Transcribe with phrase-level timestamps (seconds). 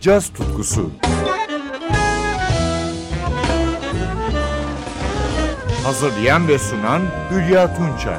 [0.00, 0.90] caz tutkusu.
[5.84, 8.18] Hazırlayan ve sunan Hülya Tunçay.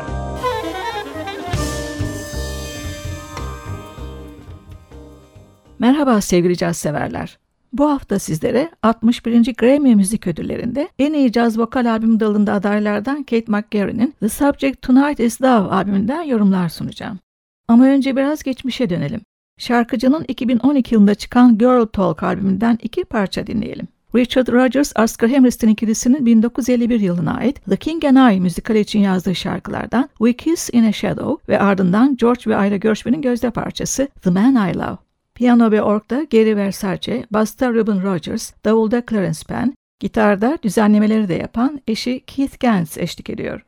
[5.80, 7.40] Merhaba sevgili caz severler.
[7.74, 9.56] Bu hafta sizlere 61.
[9.56, 15.20] Grammy Müzik Ödülleri'nde en iyi caz vokal albüm dalında adaylardan Kate McGarry'nin The Subject Tonight
[15.20, 17.20] Is Love albümünden yorumlar sunacağım.
[17.68, 19.22] Ama önce biraz geçmişe dönelim.
[19.62, 23.88] Şarkıcının 2012 yılında çıkan Girl Talk albümünden iki parça dinleyelim.
[24.16, 29.36] Richard Rodgers, Oscar Hammerstein ikilisinin 1951 yılına ait The King and I müzikali için yazdığı
[29.36, 34.30] şarkılardan We Kiss in a Shadow ve ardından George ve Ira Gershwin'in gözde parçası The
[34.30, 34.98] Man I Love.
[35.36, 41.82] Piyano ve orgda Gary Versace, basta Ruben Rogers, davulda Clarence Penn, gitarda düzenlemeleri de yapan
[41.88, 43.62] eşi Keith Gans eşlik ediyor.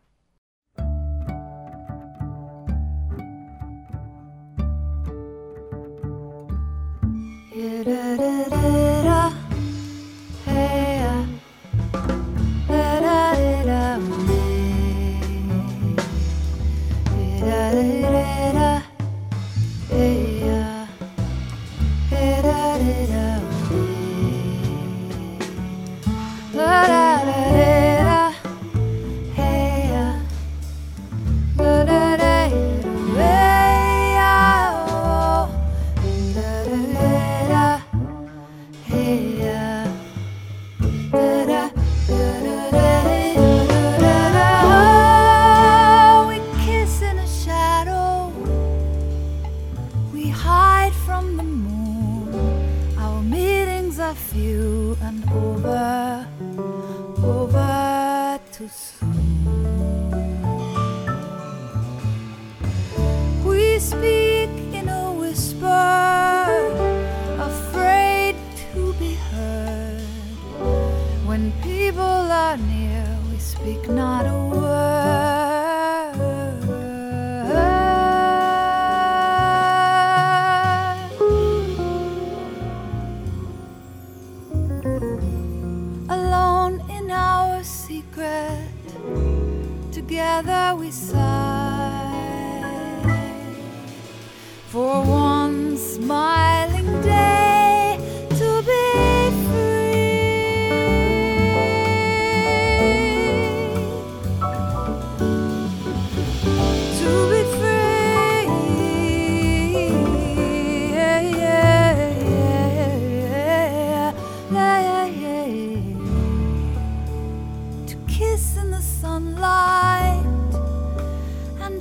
[7.53, 8.32] da, da.
[73.83, 74.42] Together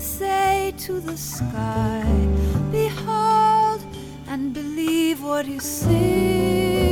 [0.03, 2.05] say to the sky,
[2.73, 3.81] Behold
[4.27, 6.92] and believe what you see.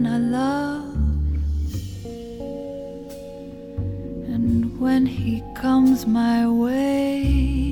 [0.00, 0.94] man I love,
[4.34, 7.65] and when he comes my way,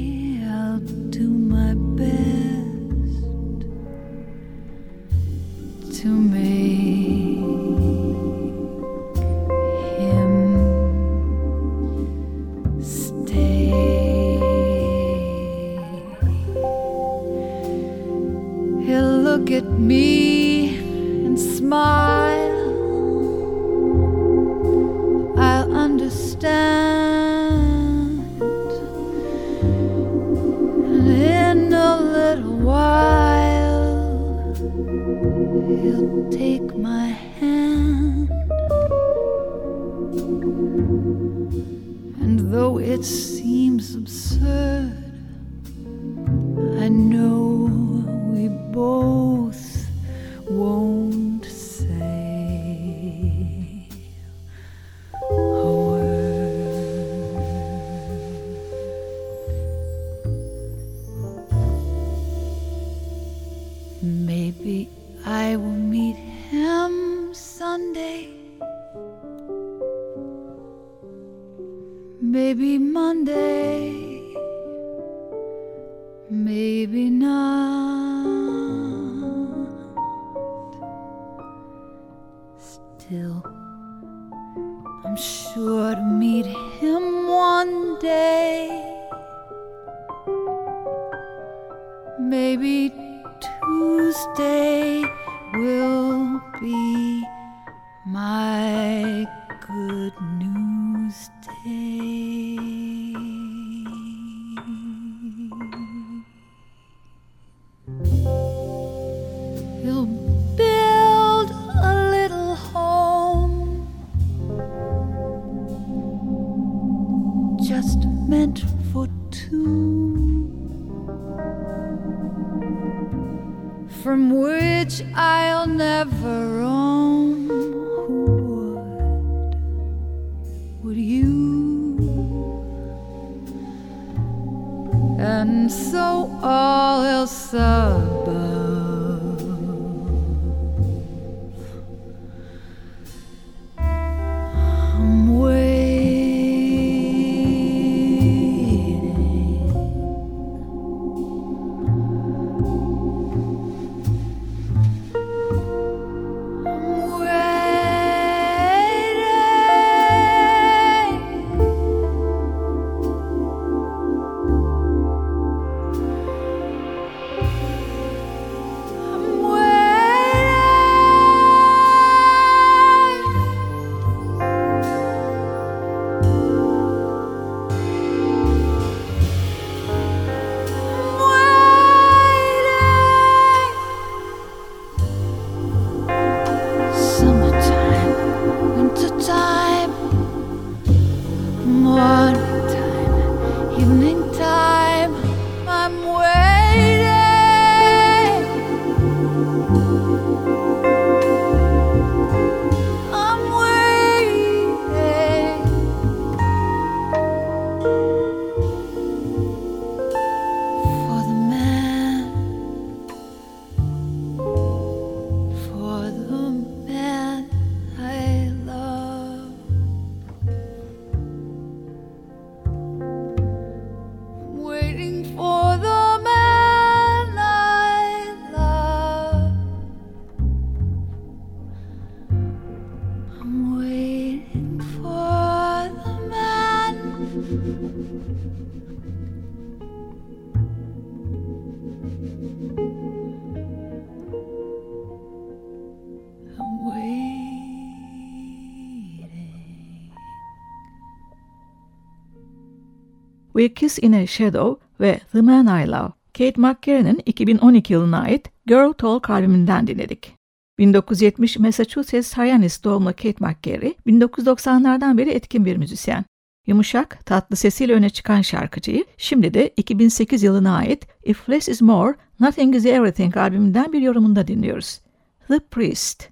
[253.56, 256.12] We Kiss in a Shadow ve The Man I Love.
[256.38, 260.32] Kate McCarran'ın 2012 yılına ait Girl Talk albümünden dinledik.
[260.78, 266.24] 1970 Massachusetts Hyannis doğumlu Kate McCarry, 1990'lardan beri etkin bir müzisyen.
[266.66, 272.14] Yumuşak, tatlı sesiyle öne çıkan şarkıcıyı şimdi de 2008 yılına ait If Less Is More,
[272.40, 275.00] Nothing Is Everything albümünden bir yorumunda dinliyoruz.
[275.48, 276.28] The Priest.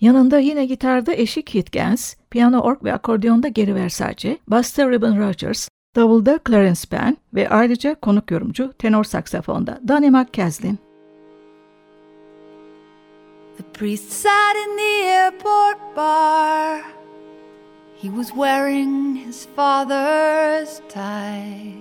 [0.00, 5.68] Yanında yine gitarda eşi Keith Gans, piyano org ve akordeonda Gary Versace, basta Ribbon Rogers,
[5.96, 10.78] davulda Clarence Penn ve ayrıca konuk yorumcu tenor saksafonda Donnie McCaslin.
[13.56, 16.82] The priest sat in the airport bar.
[18.02, 21.72] He was wearing his father's tie.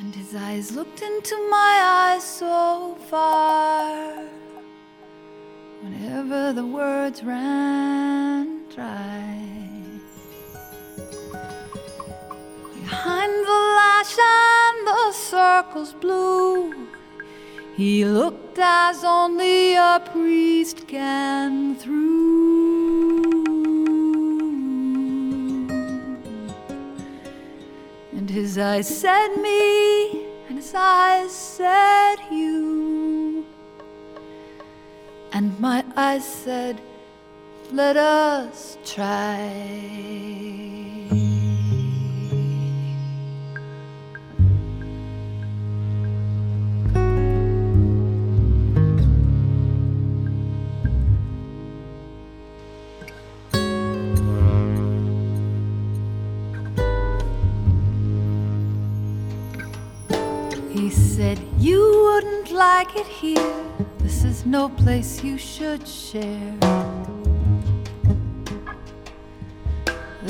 [0.00, 4.14] And his eyes looked into my eyes so far.
[5.82, 9.83] Whenever the words ran dry.
[12.84, 16.88] Behind the lash and the circles blue.
[17.76, 23.24] He looked as only a priest can through.
[28.12, 33.46] And his eyes said me, and his eyes said you.
[35.32, 36.80] And my eyes said,
[37.72, 40.63] let us try.
[61.24, 63.54] Said, You wouldn't like it here.
[63.98, 66.56] This is no place you should share.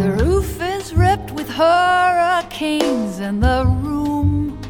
[0.00, 4.60] The roof is ripped with hurricanes, and the room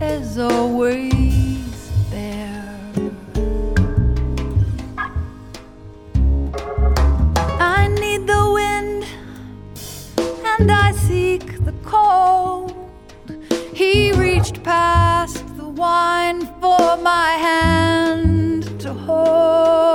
[0.00, 1.72] is always
[2.10, 2.76] bare.
[7.78, 9.02] I need the wind,
[10.50, 12.74] and I seek the cold.
[13.80, 19.89] He reached past the wine for my hand to hold.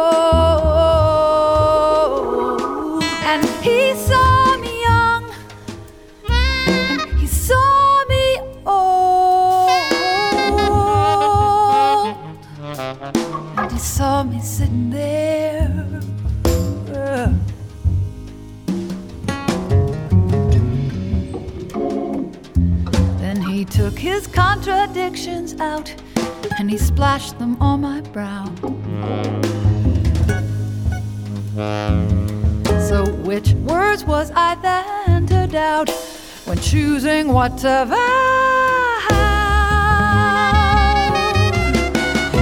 [37.50, 37.96] Choosing what to?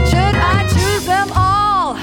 [0.10, 1.98] Should I choose them all?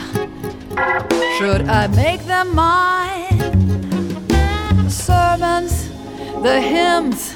[1.38, 3.38] Should I make them mine?
[4.84, 5.88] The sermons,
[6.42, 7.29] the hymns,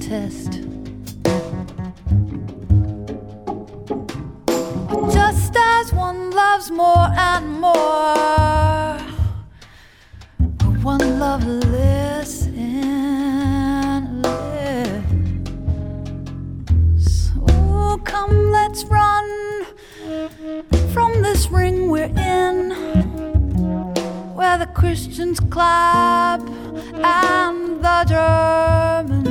[0.00, 0.60] test?
[5.12, 8.98] Just as one loves more and more,
[10.82, 15.06] one love less and less.
[17.48, 19.66] Oh, come, let's run
[20.92, 22.70] from this ring we're in
[24.34, 26.40] where the Christians clap
[26.94, 29.21] and the Germans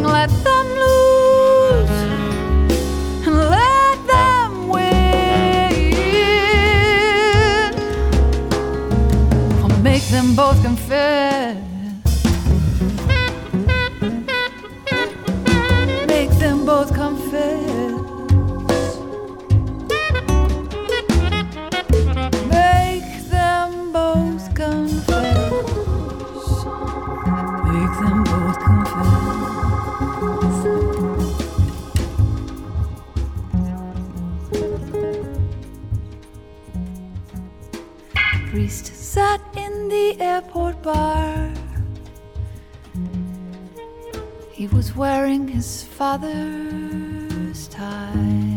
[0.00, 1.90] sing, let them lose
[3.26, 5.74] and let them win.
[9.62, 11.56] I'll make them both confess.
[16.06, 17.60] Make them both confess.
[22.48, 25.09] Make them both confess.
[45.00, 48.50] Wearing his father's tie.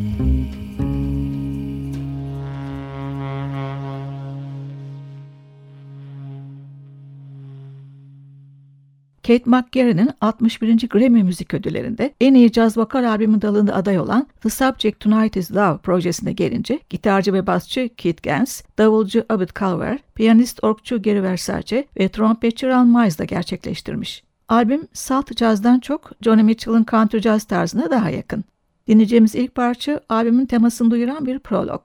[9.23, 10.89] Kate McGarry'nin 61.
[10.89, 15.51] Grammy Müzik Ödülleri'nde en iyi caz vokal albümü dalında aday olan The Subject Tonight Is
[15.51, 21.87] Love projesine gelince gitarcı ve basçı Keith Gans, davulcu Abed Calver, piyanist orkçu Gary Versace
[21.99, 24.23] ve trompetçi Ron Miles da gerçekleştirmiş.
[24.49, 28.43] Albüm salt cazdan çok Johnny Mitchell'ın country jazz tarzına daha yakın.
[28.87, 31.81] Dinleyeceğimiz ilk parça albümün temasını duyuran bir prolog.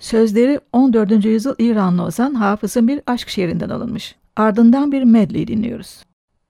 [0.00, 1.24] Sözleri 14.
[1.24, 4.16] yüzyıl İranlı ozan Hafız'ın bir aşk şiirinden alınmış.
[4.36, 6.02] Ardından bir medley dinliyoruz.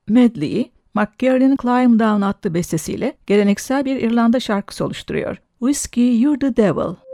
[0.08, 5.36] Medley'i McGarry'nin Climb Down adlı bestesiyle geleneksel bir İrlanda şarkısı oluşturuyor.
[5.58, 7.07] Whiskey You're the Devil.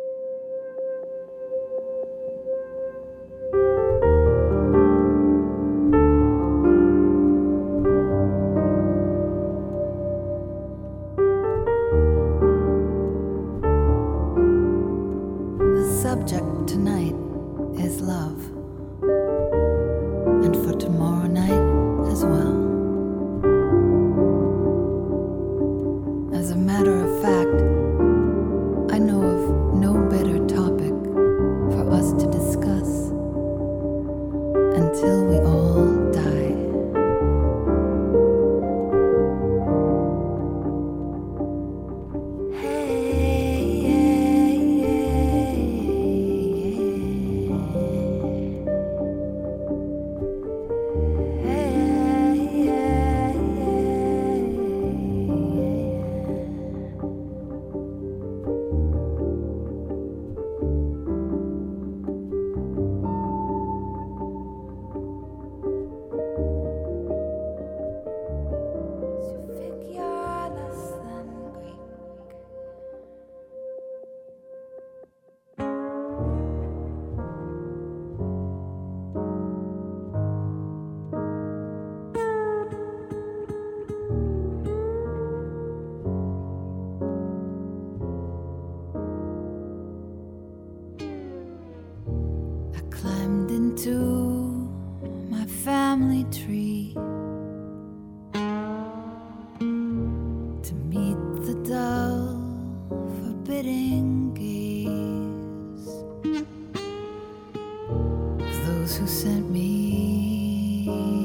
[108.96, 111.23] Who sent me.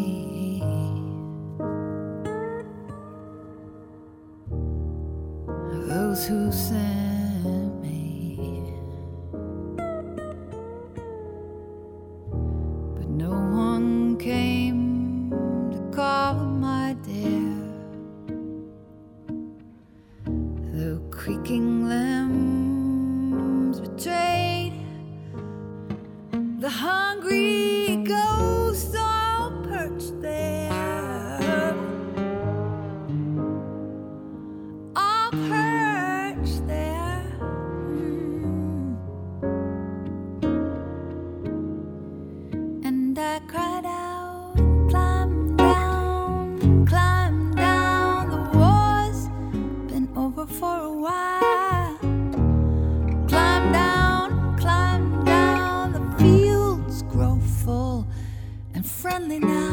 [59.19, 59.68] Friendly now.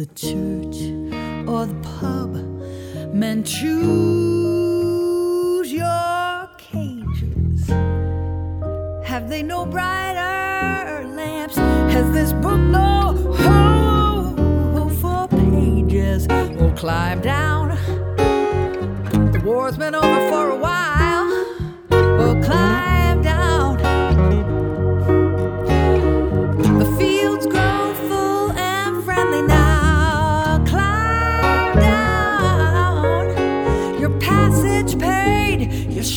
[0.00, 0.78] The church
[1.46, 2.32] or the pub.
[3.12, 3.70] Men choose
[5.70, 7.68] your cages.
[9.06, 11.56] Have they no brighter lamps?
[11.56, 13.12] Has this book no
[14.74, 16.26] hope for pages?
[16.28, 17.76] We'll climb down.
[19.32, 20.69] The war's been over for a while.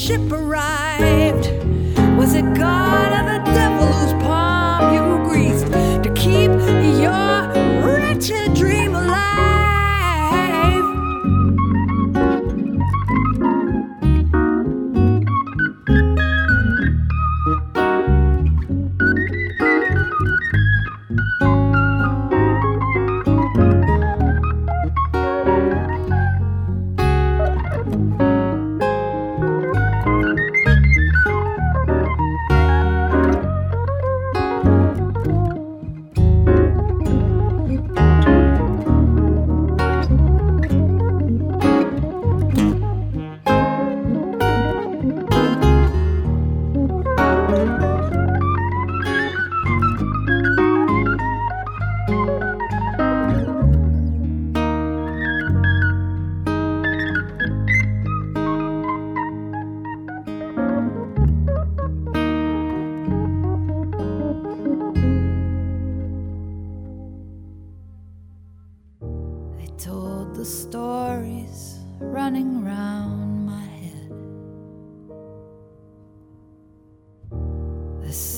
[0.03, 1.52] Ship arrived.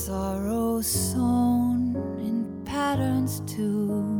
[0.05, 4.14] Sorrow sewn in patterns to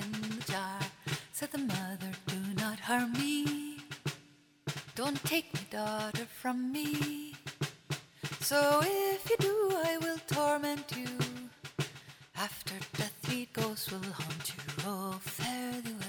[0.00, 0.80] in the jar.
[1.32, 3.78] Said the mother, do not harm me.
[4.94, 7.34] Don't take my daughter from me.
[8.40, 11.08] So if you do, I will torment you.
[12.36, 14.62] After death, sweet ghosts will haunt you.
[14.86, 15.99] Oh, fare thee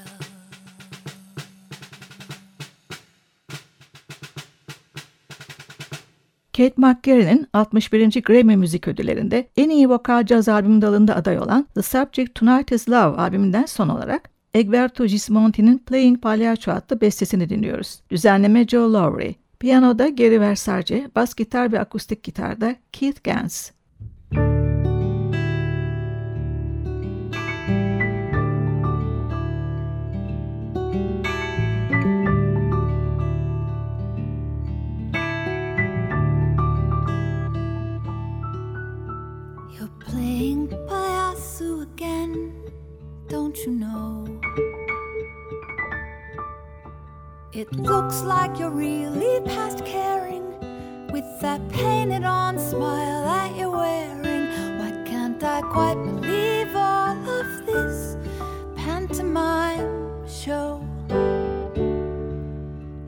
[6.62, 8.22] Kate McGarry'nin 61.
[8.22, 12.90] Grammy Müzik Ödülleri'nde en iyi vokal caz albüm dalında aday olan The Subject Tonight Is
[12.90, 18.00] Love albümünden son olarak Egberto Gismonti'nin Playing Pagliaccio adlı bestesini dinliyoruz.
[18.10, 19.36] Düzenleme Joe Lowry.
[19.60, 23.72] Piyanoda Gary Versace, bas gitar ve akustik gitarda Keith Gans.
[43.28, 44.26] don't you know?
[47.54, 50.46] It looks like you're really past caring
[51.12, 54.48] with that painted on smile that you're wearing.
[54.80, 58.16] Why can't I quite believe all of this
[58.76, 60.82] pantomime show?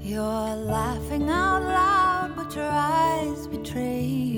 [0.01, 4.32] You're laughing out loud, but your eyes betray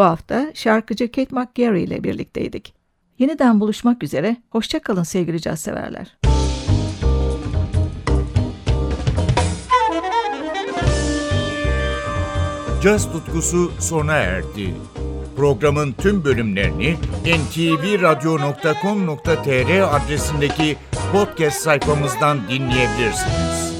[0.00, 2.74] Bu hafta şarkıcı Kate McGarry ile birlikteydik.
[3.18, 6.16] Yeniden buluşmak üzere, hoşçakalın sevgili caz severler.
[12.82, 14.74] Caz tutkusu sona erdi.
[15.36, 20.76] Programın tüm bölümlerini ntvradio.com.tr adresindeki
[21.12, 23.79] podcast sayfamızdan dinleyebilirsiniz.